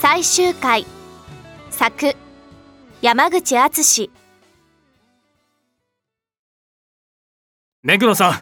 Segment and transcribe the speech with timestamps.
[0.00, 0.84] 最終回。
[1.70, 2.16] 作。
[3.02, 4.10] 山口敦。
[7.82, 8.40] 目黒さん。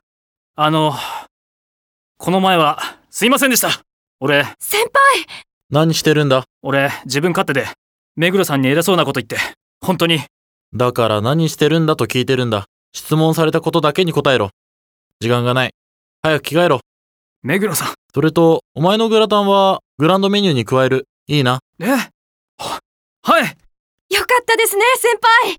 [0.57, 0.95] あの
[2.17, 2.79] この前は
[3.11, 3.69] すいませんでした。
[4.21, 4.45] 俺。
[4.59, 5.27] 先輩。
[5.71, 6.45] 何してるんだ？
[6.63, 7.67] 俺自分勝手で
[8.17, 9.37] 目黒さんに偉そうなこと言って。
[9.81, 10.21] 本当に。
[10.73, 12.65] だから何してるんだと聞いてるんだ。
[12.93, 14.51] 質問されたことだけに答えろ。
[15.21, 15.73] 時間がない。
[16.23, 16.81] 早く着替えろ。
[17.43, 21.09] 目黒さんそれと、お前のグラタンはグランドメニューに加える。
[21.27, 21.59] いいな。
[21.81, 22.09] えは
[23.23, 23.43] はい。
[24.15, 25.57] よかったですね先輩。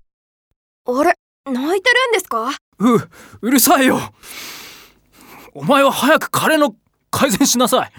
[0.86, 1.14] あれ
[1.44, 2.52] 泣いてるんですか？
[2.78, 3.08] う
[3.42, 4.00] うるさいよ。
[5.52, 6.74] お前は早く彼の
[7.10, 7.92] 改善しなさい。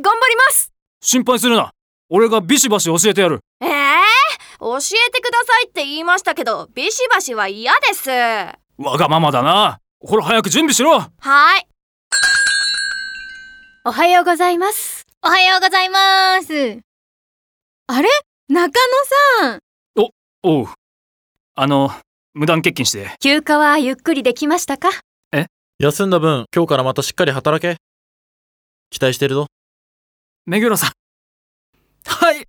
[0.00, 0.70] 頑張ります。
[1.02, 1.72] 心配するな。
[2.08, 3.40] 俺がビシバシ教えてやる。
[3.62, 3.70] ええ
[4.60, 4.80] 教え
[5.10, 8.10] てくださいって言いましたけどビシバシは嫌です。
[8.10, 9.80] はわがままだな。
[9.98, 10.98] ほら早く準備しろ。
[11.00, 11.02] い
[13.86, 15.04] おはようございます。
[15.22, 16.80] おはようございます。
[17.86, 18.08] あれ？
[18.48, 18.72] 中野
[19.42, 19.60] さん。
[20.42, 20.68] おう。
[21.54, 21.90] あの
[22.32, 23.14] 無断欠勤して。
[23.20, 24.88] 休暇はゆっくりできましたか？
[25.78, 27.76] 休んだ分、今日からまたしっかり働け。
[28.88, 29.48] 期待してるぞ。
[30.46, 30.92] 目黒さん。
[32.06, 32.48] はい。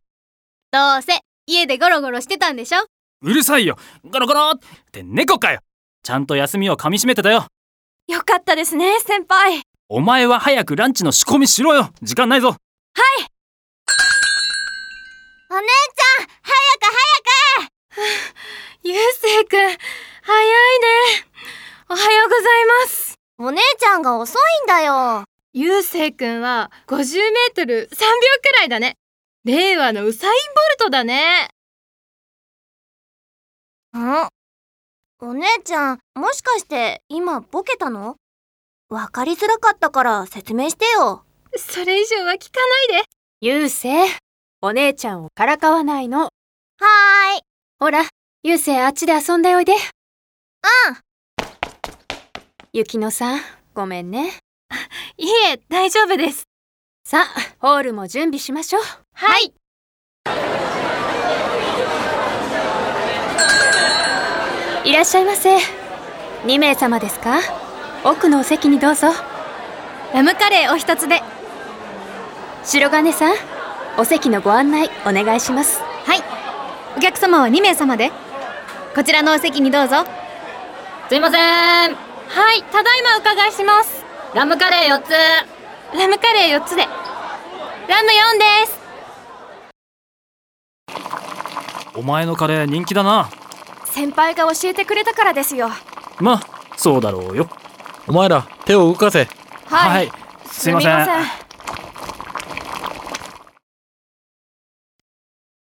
[0.71, 2.85] どうせ家でゴロゴロしてたんでしょ？
[3.23, 3.77] うるさいよ。
[4.09, 4.59] ゴロゴロっ
[4.89, 5.59] て猫かよ。
[6.01, 7.47] ちゃんと休みをかみしめてたよ。
[8.07, 11.91] よかったですね先輩お前は早くランチの仕込みしろよ。
[12.01, 12.55] 時間ないぞ。
[15.51, 17.71] お姉ちゃん早く早く。
[18.83, 19.77] ゆうせいくん早いね。
[21.87, 23.13] おはようございます。
[23.37, 25.23] お姉ちゃんが遅いんだよ。
[25.53, 28.07] ゆうせいくんは50メートル3秒
[28.41, 28.95] くらいだね。
[29.43, 30.39] 令和のウサイン・ボ
[30.71, 31.49] ルトだね。
[33.95, 34.27] ん
[35.19, 38.17] お姉ちゃんもしかして今ボケたの
[38.95, 41.25] わかりづらかったから説明してよ
[41.57, 43.09] それ以上は聞かないで。
[43.41, 44.09] ゆうせい、
[44.61, 46.19] お姉ちゃんをからかわないの。
[46.21, 47.41] はーい
[47.77, 48.03] ほら、
[48.43, 49.73] ゆうせいあっちで遊んでおいで。
[49.73, 49.77] うん
[52.71, 53.41] ゆきのさん、
[53.73, 54.39] ごめんね。
[55.17, 56.43] いえ、大丈夫です。
[57.05, 57.25] さあ、
[57.59, 58.83] ホールも準備しましょう。
[59.13, 59.53] はい。
[64.89, 65.57] いらっしゃいませ。
[66.45, 67.64] 2名様ですか？
[68.05, 69.07] 奥のお席にどうぞ。
[70.13, 71.23] ラムカレーお一つで。
[72.63, 73.35] 白金さん、
[73.97, 75.81] お席のご案内お願いします。
[75.81, 76.21] はい。
[76.95, 78.11] お客様は2名様で。
[78.93, 80.05] こちらのお席にどうぞ。
[81.09, 84.05] すいませんはい、ただいまお伺いします。
[84.35, 85.09] ラムカレー4つ
[85.97, 86.83] ラムカレー4つで。
[86.83, 88.85] ラム4です。
[91.95, 93.31] お前のカレー人気だな
[93.85, 95.69] 先輩が教えてくれたからですよ
[96.19, 96.41] まあ
[96.75, 97.47] そうだろうよ
[98.07, 99.27] お前ら手を動かせ。
[99.65, 100.11] はい、
[100.45, 100.91] すいません。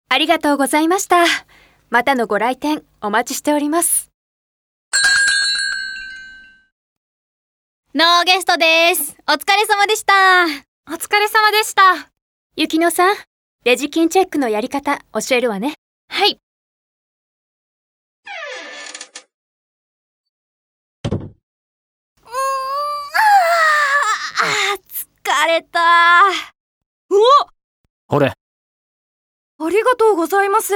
[0.09, 1.25] ありがとうございました。
[1.89, 4.11] またのご来店お待ちしております。
[7.93, 9.15] ノーゲストです。
[9.27, 10.13] お疲れ様でした。
[10.87, 12.11] お疲れ様でした。
[12.57, 13.15] ゆきのさん
[13.63, 15.75] レジ金チェックのやり方教えるわね。
[16.09, 16.39] はい
[25.35, 25.79] 疲れた。
[28.07, 28.27] ほれ。
[28.27, 30.73] ありがとうございます。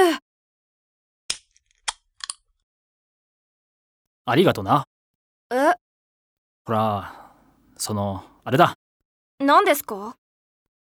[4.25, 4.83] ありがとな。
[5.49, 5.55] え？
[6.65, 7.31] ほら
[7.77, 8.75] そのあれだ。
[9.39, 10.17] 何ですか？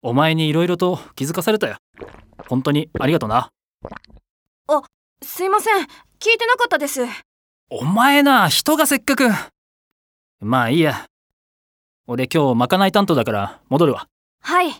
[0.02, 1.76] お前に色々と気づかされたよ。
[2.48, 3.50] 本当にありがとな。
[5.22, 5.84] すいません。
[5.84, 7.02] 聞いてなかったです。
[7.70, 9.28] お前な人がせっかく。
[10.40, 11.08] まあいいや
[12.12, 14.08] 俺今日まかない担当だから戻るわ。
[14.42, 14.74] はい。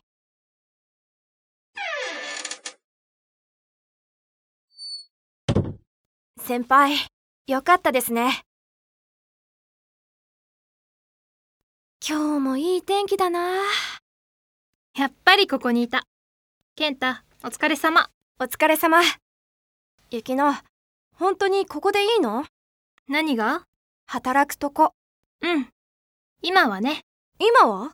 [6.42, 6.96] 先輩
[7.46, 8.42] よかったですね。
[12.04, 13.58] 今日もいい天気だな。
[14.98, 16.06] やっぱりここにいた。
[16.76, 17.10] 健太
[17.44, 18.10] お疲れ様。
[18.40, 19.02] お疲れ様。
[20.10, 20.56] ゆきの
[21.14, 22.44] 本当にここでいいの？
[23.08, 23.66] 何が？
[24.08, 24.94] 働くとこ。
[25.44, 25.68] うん。
[26.42, 27.02] 今はね
[27.40, 27.94] 今は？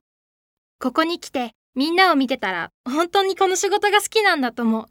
[0.79, 4.85] ここに来てみんなを見てたら本当にこの仕事が好きなんだと思う。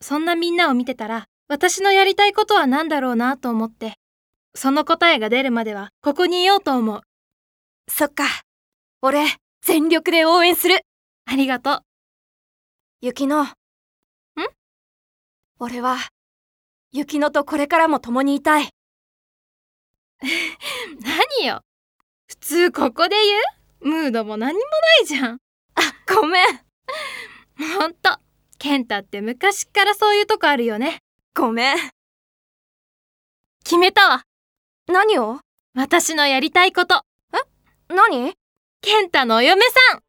[0.00, 3.94] そんなみんなを見てたら私のやりたいことは何だろうなと思って
[4.54, 7.00] その答えが出るまではここにいようと思う。
[7.88, 8.24] そっか。
[9.00, 9.24] 俺
[9.62, 10.80] 全力で応援する。
[11.24, 11.80] ありがとう。
[13.00, 13.48] ゆきのん？
[15.58, 15.96] 俺は
[16.92, 18.68] ゆきのとこれからも共にいたい。
[21.40, 21.62] 何よ。
[22.26, 23.61] 普通ここで言う？
[23.82, 24.66] ムードも何もな
[25.02, 25.38] いじゃん。
[25.74, 25.80] あ
[26.14, 26.46] ごめん。
[27.78, 28.18] ほんと
[28.58, 30.98] 健太って昔っからそういうとこあるよね。
[31.34, 31.76] ごめん。
[33.64, 34.22] 決めたわ。
[34.86, 35.40] 何を？
[35.74, 37.02] 私のやりたいこと。
[37.34, 37.38] え？
[37.94, 38.34] 何？
[38.80, 40.02] 健太のお嫁さん。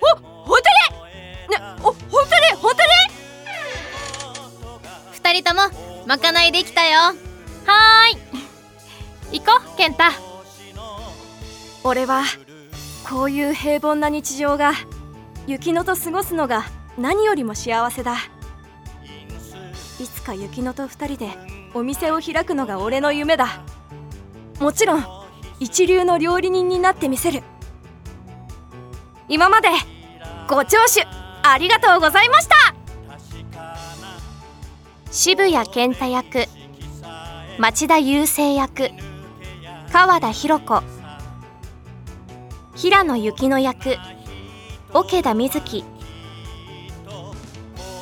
[0.00, 0.06] ほ
[0.44, 1.00] 本当に
[1.50, 2.88] ねお本当に本当に
[5.12, 5.62] 二人とも
[6.06, 7.00] まかないできたよ。
[7.00, 9.38] はーい。
[9.40, 10.33] 行こう健太
[11.86, 12.22] 俺は
[13.06, 14.72] こういう平凡な日常が
[15.46, 16.64] 雪乃と過ごすのが
[16.96, 18.16] 何よりも幸せだ。
[20.00, 21.28] いつか雪乃と二人で
[21.74, 23.62] お店を開くのが俺の夢だ。
[24.60, 25.04] もちろん
[25.60, 27.42] 一流の料理人になってみせる。
[29.28, 29.68] 今まで
[30.48, 31.06] ご聴取
[31.42, 32.54] ありがとうございました。
[35.10, 36.46] 渋谷健太役
[37.58, 38.88] 町田雄生役
[39.92, 40.82] 川田博子
[42.76, 43.96] 平野幸乃役
[44.92, 45.84] 桶田瑞希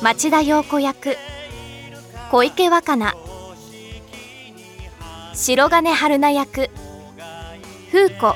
[0.01, 1.15] 町田陽子役
[2.31, 3.13] 小池若菜
[5.33, 6.69] 白金春菜役
[7.91, 8.35] 風子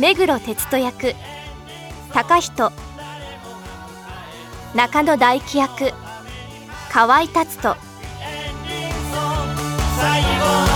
[0.00, 1.14] 目黒哲人役
[2.12, 2.72] 高人
[4.74, 5.94] 中野大輝役
[6.90, 7.76] 河合達人。
[9.98, 10.67] 最後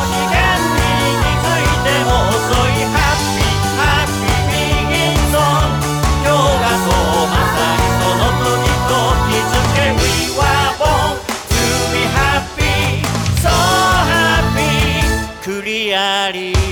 [16.22, 16.71] daddy.